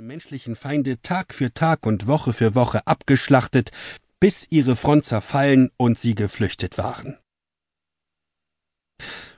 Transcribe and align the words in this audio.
menschlichen 0.00 0.56
Feinde 0.56 0.96
Tag 1.02 1.34
für 1.34 1.52
Tag 1.52 1.84
und 1.84 2.06
Woche 2.06 2.32
für 2.32 2.54
Woche 2.54 2.86
abgeschlachtet, 2.86 3.72
bis 4.20 4.46
ihre 4.48 4.74
Front 4.74 5.04
zerfallen 5.04 5.70
und 5.76 5.98
sie 5.98 6.14
geflüchtet 6.14 6.78
waren. 6.78 7.18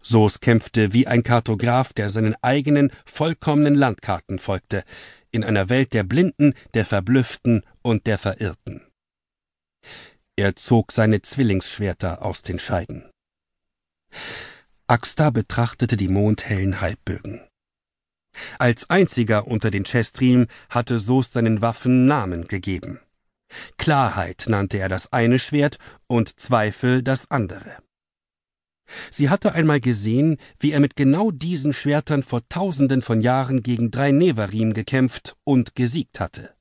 Soos 0.00 0.38
kämpfte 0.38 0.92
wie 0.92 1.08
ein 1.08 1.24
Kartograf, 1.24 1.92
der 1.92 2.10
seinen 2.10 2.36
eigenen, 2.42 2.92
vollkommenen 3.04 3.74
Landkarten 3.74 4.38
folgte, 4.38 4.84
in 5.32 5.42
einer 5.42 5.68
Welt 5.68 5.92
der 5.92 6.04
Blinden, 6.04 6.54
der 6.74 6.86
Verblüfften 6.86 7.62
und 7.82 8.06
der 8.06 8.18
Verirrten. 8.18 8.82
Er 10.36 10.54
zog 10.54 10.92
seine 10.92 11.22
Zwillingsschwerter 11.22 12.24
aus 12.24 12.42
den 12.42 12.60
Scheiden. 12.60 13.10
Axta 14.86 15.30
betrachtete 15.30 15.96
die 15.96 16.08
mondhellen 16.08 16.80
Halbbögen. 16.80 17.40
Als 18.58 18.90
einziger 18.90 19.46
unter 19.46 19.70
den 19.70 19.84
Chestrim 19.84 20.46
hatte 20.68 20.98
Soest 20.98 21.32
seinen 21.32 21.62
Waffen 21.62 22.06
Namen 22.06 22.48
gegeben. 22.48 23.00
Klarheit 23.78 24.44
nannte 24.48 24.78
er 24.78 24.88
das 24.88 25.12
eine 25.12 25.38
Schwert 25.38 25.78
und 26.06 26.40
Zweifel 26.40 27.02
das 27.02 27.30
andere. 27.30 27.76
Sie 29.10 29.30
hatte 29.30 29.52
einmal 29.52 29.80
gesehen, 29.80 30.36
wie 30.58 30.72
er 30.72 30.80
mit 30.80 30.96
genau 30.96 31.30
diesen 31.30 31.72
Schwertern 31.72 32.22
vor 32.22 32.48
tausenden 32.48 33.02
von 33.02 33.20
Jahren 33.20 33.62
gegen 33.62 33.90
drei 33.90 34.12
Nevarim 34.12 34.74
gekämpft 34.74 35.36
und 35.44 35.74
gesiegt 35.74 36.20
hatte. 36.20 36.54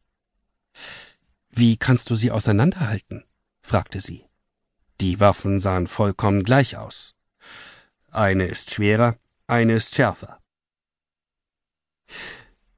Wie 1.52 1.78
kannst 1.78 2.10
du 2.10 2.16
sie 2.16 2.32
auseinanderhalten? 2.32 3.24
fragte 3.62 4.02
sie. 4.02 4.26
Die 5.02 5.20
Waffen 5.20 5.60
sahen 5.60 5.88
vollkommen 5.88 6.44
gleich 6.44 6.78
aus. 6.78 7.16
Eine 8.12 8.46
ist 8.48 8.72
schwerer, 8.72 9.18
eine 9.48 9.74
ist 9.74 9.96
schärfer. 9.96 10.40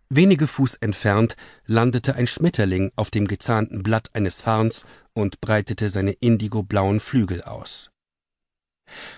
Wenige 0.09 0.47
Fuß 0.47 0.75
entfernt 0.75 1.35
landete 1.66 2.16
ein 2.16 2.27
Schmetterling 2.27 2.91
auf 2.95 3.11
dem 3.11 3.27
gezahnten 3.27 3.84
Blatt 3.84 4.09
eines 4.13 4.41
Farns 4.41 4.85
und 5.13 5.41
breitete 5.41 5.89
seine 5.89 6.13
indigoblauen 6.13 7.00
Flügel 7.02 7.44
aus. 7.44 7.89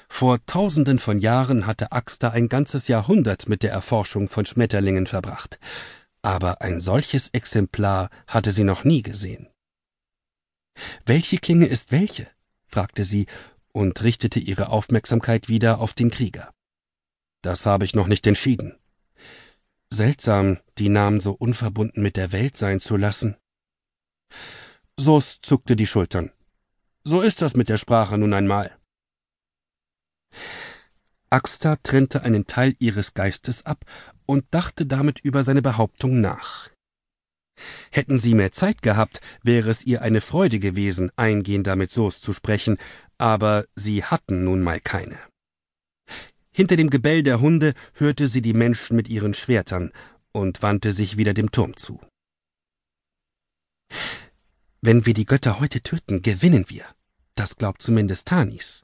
Vor 0.08 0.44
tausenden 0.48 0.98
von 0.98 1.20
Jahren 1.20 1.68
hatte 1.68 1.92
Axter 1.92 2.32
ein 2.32 2.50
ganzes 2.50 2.88
Jahrhundert 2.88 3.48
mit 3.48 3.62
der 3.62 3.72
Erforschung 3.72 4.28
von 4.28 4.48
Schmetterlingen 4.48 5.06
verbracht, 5.06 5.60
aber 6.24 6.62
ein 6.62 6.80
solches 6.80 7.30
Exemplar 7.30 8.10
hatte 8.26 8.52
sie 8.52 8.64
noch 8.64 8.84
nie 8.84 9.04
gesehen. 9.04 9.48
Welche 11.06 11.38
Klinge 11.38 11.68
ist 11.68 11.92
welche? 11.92 12.28
fragte 12.66 13.06
sie 13.06 13.28
und 13.72 14.02
richtete 14.02 14.40
ihre 14.40 14.70
Aufmerksamkeit 14.70 15.50
wieder 15.50 15.80
auf 15.80 15.94
den 15.94 16.10
Krieger. 16.10 16.52
Das 17.44 17.68
habe 17.68 17.86
ich 17.86 17.94
noch 17.94 18.08
nicht 18.08 18.26
entschieden. 18.26 18.79
Seltsam, 19.92 20.60
die 20.78 20.90
Namen 20.90 21.20
so 21.20 21.32
unverbunden 21.32 22.04
mit 22.04 22.16
der 22.16 22.32
Welt 22.32 22.56
sein 22.56 22.80
zu 22.80 22.96
lassen. 22.96 23.36
Sos 24.98 25.40
zuckte 25.42 25.76
die 25.76 25.88
Schultern. 25.88 26.32
So 27.04 27.22
ist 27.22 27.42
das 27.42 27.56
mit 27.56 27.70
der 27.70 27.78
Sprache 27.78 28.18
nun 28.18 28.34
einmal. 28.34 28.78
Axta 31.32 31.76
trennte 31.78 32.24
einen 32.24 32.48
Teil 32.48 32.76
ihres 32.80 33.14
Geistes 33.14 33.66
ab 33.66 33.86
und 34.26 34.46
dachte 34.52 34.86
damit 34.86 35.20
über 35.20 35.44
seine 35.44 35.62
Behauptung 35.62 36.22
nach. 36.22 36.70
Hätten 37.92 38.20
sie 38.20 38.36
mehr 38.36 38.52
Zeit 38.52 38.82
gehabt, 38.82 39.22
wäre 39.44 39.70
es 39.70 39.84
ihr 39.86 40.02
eine 40.02 40.22
Freude 40.22 40.60
gewesen, 40.60 41.12
eingehender 41.16 41.76
mit 41.76 41.92
Soos 41.92 42.22
zu 42.22 42.34
sprechen, 42.34 42.78
aber 43.18 43.66
sie 43.76 44.04
hatten 44.04 44.44
nun 44.44 44.62
mal 44.62 44.80
keine. 44.80 45.18
Hinter 46.60 46.76
dem 46.76 46.90
Gebell 46.90 47.24
der 47.24 47.40
Hunde 47.40 47.74
hörte 47.94 48.28
sie 48.28 48.42
die 48.42 48.52
Menschen 48.52 48.98
mit 48.98 49.08
ihren 49.08 49.34
Schwertern 49.34 49.94
und 50.34 50.62
wandte 50.62 50.92
sich 50.92 51.16
wieder 51.16 51.34
dem 51.34 51.52
Turm 51.52 51.78
zu. 51.78 52.02
Wenn 54.82 55.06
wir 55.06 55.14
die 55.14 55.24
Götter 55.24 55.62
heute 55.62 55.80
töten, 55.80 56.22
gewinnen 56.22 56.70
wir. 56.70 56.84
Das 57.36 57.56
glaubt 57.56 57.82
zumindest 57.82 58.28
Tanis. 58.28 58.84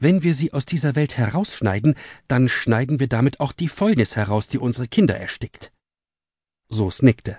Wenn 0.00 0.24
wir 0.24 0.34
sie 0.34 0.52
aus 0.52 0.64
dieser 0.66 0.96
Welt 0.96 1.16
herausschneiden, 1.16 1.94
dann 2.26 2.48
schneiden 2.48 2.98
wir 2.98 3.06
damit 3.06 3.38
auch 3.38 3.52
die 3.52 3.68
Fäulnis 3.68 4.16
heraus, 4.16 4.48
die 4.48 4.58
unsere 4.58 4.88
Kinder 4.88 5.16
erstickt. 5.16 5.70
So's 6.68 7.02
nickte. 7.02 7.38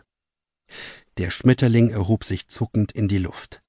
Der 1.17 1.31
Schmetterling 1.31 1.89
erhob 1.89 2.23
sich 2.23 2.47
zuckend 2.47 2.94
in 2.94 3.09
die 3.09 3.17
Luft. 3.17 3.62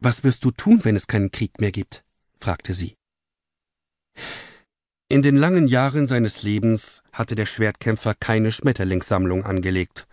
Was 0.00 0.24
wirst 0.24 0.44
du 0.44 0.50
tun, 0.50 0.80
wenn 0.82 0.96
es 0.96 1.06
keinen 1.06 1.30
Krieg 1.30 1.60
mehr 1.60 1.70
gibt? 1.70 2.02
fragte 2.40 2.74
sie. 2.74 2.96
In 5.10 5.22
den 5.22 5.36
langen 5.36 5.66
Jahren 5.66 6.06
seines 6.06 6.44
Lebens 6.44 7.02
hatte 7.12 7.34
der 7.34 7.44
Schwertkämpfer 7.44 8.14
keine 8.14 8.52
Schmetterlingssammlung 8.52 9.44
angelegt. 9.44 10.06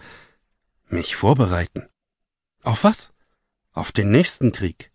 Mich 0.89 1.15
vorbereiten. 1.15 1.87
Auf 2.63 2.83
was? 2.83 3.13
Auf 3.73 3.91
den 3.91 4.09
nächsten 4.09 4.53
Krieg. 4.53 4.91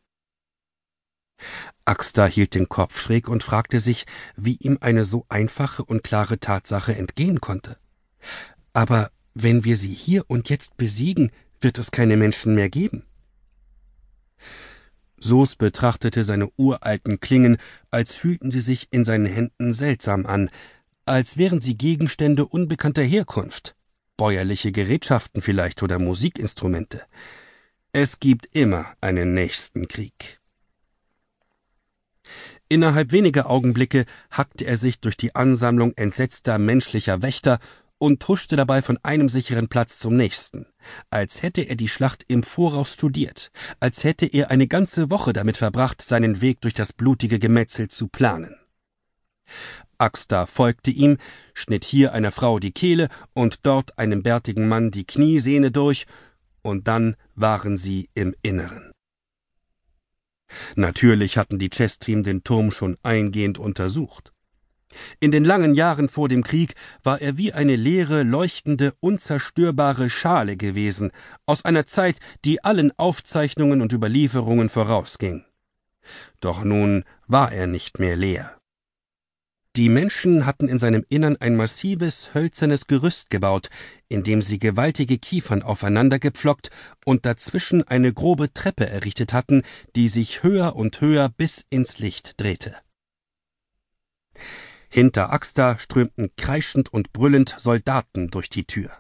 Axta 1.84 2.26
hielt 2.26 2.56
den 2.56 2.68
Kopf 2.68 3.00
schräg 3.00 3.28
und 3.28 3.44
fragte 3.44 3.78
sich, 3.78 4.04
wie 4.34 4.56
ihm 4.56 4.76
eine 4.80 5.04
so 5.04 5.24
einfache 5.28 5.84
und 5.84 6.02
klare 6.02 6.40
Tatsache 6.40 6.96
entgehen 6.96 7.40
konnte. 7.40 7.78
Aber 8.72 9.12
wenn 9.34 9.62
wir 9.62 9.76
sie 9.76 9.94
hier 9.94 10.24
und 10.26 10.48
jetzt 10.50 10.76
besiegen, 10.76 11.30
wird 11.60 11.78
es 11.78 11.92
keine 11.92 12.16
Menschen 12.16 12.56
mehr 12.56 12.70
geben. 12.70 13.06
Soos 15.24 15.54
betrachtete 15.54 16.24
seine 16.24 16.50
uralten 16.56 17.20
Klingen, 17.20 17.56
als 17.92 18.12
fühlten 18.12 18.50
sie 18.50 18.60
sich 18.60 18.88
in 18.90 19.04
seinen 19.04 19.26
Händen 19.26 19.72
seltsam 19.72 20.26
an, 20.26 20.50
als 21.04 21.36
wären 21.36 21.60
sie 21.60 21.76
Gegenstände 21.76 22.44
unbekannter 22.44 23.02
Herkunft, 23.02 23.76
bäuerliche 24.16 24.72
Gerätschaften 24.72 25.40
vielleicht 25.40 25.80
oder 25.84 26.00
Musikinstrumente. 26.00 27.02
Es 27.92 28.18
gibt 28.18 28.48
immer 28.56 28.94
einen 29.00 29.32
nächsten 29.32 29.86
Krieg. 29.86 30.40
Innerhalb 32.68 33.12
weniger 33.12 33.48
Augenblicke 33.48 34.06
hackte 34.30 34.64
er 34.64 34.76
sich 34.76 34.98
durch 34.98 35.16
die 35.16 35.36
Ansammlung 35.36 35.92
entsetzter 35.94 36.58
menschlicher 36.58 37.22
Wächter 37.22 37.60
und 38.02 38.26
huschte 38.26 38.56
dabei 38.56 38.82
von 38.82 38.98
einem 39.04 39.28
sicheren 39.28 39.68
Platz 39.68 40.00
zum 40.00 40.16
nächsten, 40.16 40.66
als 41.10 41.40
hätte 41.40 41.60
er 41.60 41.76
die 41.76 41.86
Schlacht 41.86 42.24
im 42.26 42.42
Voraus 42.42 42.94
studiert, 42.94 43.52
als 43.78 44.02
hätte 44.02 44.26
er 44.26 44.50
eine 44.50 44.66
ganze 44.66 45.08
Woche 45.08 45.32
damit 45.32 45.56
verbracht, 45.56 46.02
seinen 46.02 46.40
Weg 46.40 46.60
durch 46.62 46.74
das 46.74 46.92
blutige 46.92 47.38
Gemetzel 47.38 47.86
zu 47.86 48.08
planen. 48.08 48.56
Axta 49.98 50.46
folgte 50.46 50.90
ihm, 50.90 51.16
schnitt 51.54 51.84
hier 51.84 52.12
einer 52.12 52.32
Frau 52.32 52.58
die 52.58 52.72
Kehle 52.72 53.08
und 53.34 53.60
dort 53.62 53.96
einem 54.00 54.24
bärtigen 54.24 54.66
Mann 54.66 54.90
die 54.90 55.04
Kniesehne 55.04 55.70
durch, 55.70 56.06
und 56.62 56.88
dann 56.88 57.14
waren 57.36 57.76
sie 57.76 58.10
im 58.14 58.34
Inneren. 58.42 58.90
Natürlich 60.74 61.38
hatten 61.38 61.60
die 61.60 61.70
Chestrim 61.70 62.24
den 62.24 62.42
Turm 62.42 62.72
schon 62.72 62.98
eingehend 63.04 63.60
untersucht. 63.60 64.32
In 65.20 65.30
den 65.30 65.44
langen 65.44 65.74
Jahren 65.74 66.08
vor 66.08 66.28
dem 66.28 66.42
Krieg 66.42 66.74
war 67.02 67.20
er 67.20 67.36
wie 67.36 67.52
eine 67.52 67.76
leere, 67.76 68.22
leuchtende, 68.22 68.94
unzerstörbare 69.00 70.10
Schale 70.10 70.56
gewesen, 70.56 71.10
aus 71.46 71.64
einer 71.64 71.86
Zeit, 71.86 72.16
die 72.44 72.64
allen 72.64 72.92
Aufzeichnungen 72.98 73.80
und 73.80 73.92
Überlieferungen 73.92 74.68
vorausging. 74.68 75.44
Doch 76.40 76.64
nun 76.64 77.04
war 77.26 77.52
er 77.52 77.66
nicht 77.66 77.98
mehr 77.98 78.16
leer. 78.16 78.56
Die 79.74 79.88
Menschen 79.88 80.44
hatten 80.44 80.68
in 80.68 80.78
seinem 80.78 81.02
Innern 81.08 81.38
ein 81.40 81.56
massives, 81.56 82.34
hölzernes 82.34 82.88
Gerüst 82.88 83.30
gebaut, 83.30 83.70
in 84.08 84.22
dem 84.22 84.42
sie 84.42 84.58
gewaltige 84.58 85.16
Kiefern 85.16 85.62
aufeinander 85.62 86.18
gepflockt 86.18 86.68
und 87.06 87.24
dazwischen 87.24 87.82
eine 87.88 88.12
grobe 88.12 88.52
Treppe 88.52 88.86
errichtet 88.86 89.32
hatten, 89.32 89.62
die 89.96 90.10
sich 90.10 90.42
höher 90.42 90.76
und 90.76 91.00
höher 91.00 91.30
bis 91.30 91.64
ins 91.70 91.98
Licht 91.98 92.38
drehte. 92.38 92.76
Hinter 94.94 95.32
Axta 95.32 95.78
strömten 95.78 96.36
kreischend 96.36 96.92
und 96.92 97.14
brüllend 97.14 97.54
Soldaten 97.56 98.28
durch 98.28 98.50
die 98.50 98.64
Tür. 98.64 98.90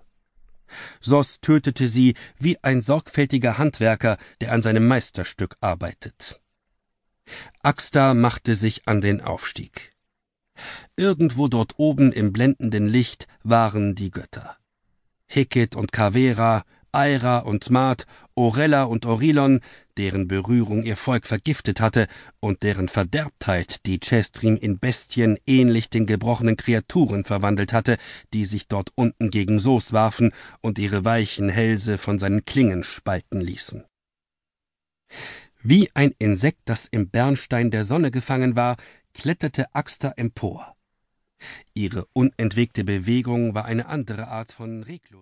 Sos 1.02 1.42
tötete 1.42 1.86
sie 1.86 2.14
wie 2.38 2.56
ein 2.64 2.80
sorgfältiger 2.80 3.58
Handwerker, 3.58 4.16
der 4.40 4.52
an 4.52 4.62
seinem 4.62 4.88
Meisterstück 4.88 5.58
arbeitet. 5.60 6.40
Axta 7.62 8.14
machte 8.14 8.56
sich 8.56 8.88
an 8.88 9.02
den 9.02 9.20
Aufstieg. 9.20 9.92
Irgendwo 10.96 11.48
dort 11.48 11.74
oben 11.76 12.10
im 12.10 12.32
blendenden 12.32 12.86
Licht 12.86 13.28
waren 13.42 13.94
die 13.94 14.10
Götter. 14.10 14.56
Heket 15.26 15.76
und 15.76 15.92
Kavera, 15.92 16.64
Aira 16.92 17.38
und 17.38 17.70
Maat, 17.70 18.06
Orella 18.34 18.84
und 18.84 19.06
Orilon, 19.06 19.60
deren 19.96 20.28
Berührung 20.28 20.82
ihr 20.82 20.96
Volk 20.96 21.26
vergiftet 21.26 21.80
hatte 21.80 22.06
und 22.40 22.62
deren 22.62 22.88
Verderbtheit 22.88 23.86
die 23.86 23.98
Chestrim 23.98 24.56
in 24.56 24.78
Bestien 24.78 25.38
ähnlich 25.46 25.88
den 25.88 26.06
gebrochenen 26.06 26.56
Kreaturen 26.56 27.24
verwandelt 27.24 27.72
hatte, 27.72 27.96
die 28.34 28.44
sich 28.44 28.68
dort 28.68 28.90
unten 28.94 29.30
gegen 29.30 29.58
Soos 29.58 29.92
warfen 29.92 30.32
und 30.60 30.78
ihre 30.78 31.04
weichen 31.04 31.48
Hälse 31.48 31.98
von 31.98 32.18
seinen 32.18 32.44
Klingen 32.44 32.84
spalten 32.84 33.40
ließen. 33.40 33.84
Wie 35.62 35.90
ein 35.94 36.12
Insekt, 36.18 36.60
das 36.66 36.88
im 36.88 37.08
Bernstein 37.08 37.70
der 37.70 37.84
Sonne 37.84 38.10
gefangen 38.10 38.56
war, 38.56 38.76
kletterte 39.14 39.74
Axter 39.74 40.14
empor. 40.16 40.76
Ihre 41.74 42.06
unentwegte 42.12 42.84
Bewegung 42.84 43.54
war 43.54 43.64
eine 43.64 43.86
andere 43.86 44.28
Art 44.28 44.52
von 44.52 44.82
Reglosigkeit. 44.82 45.20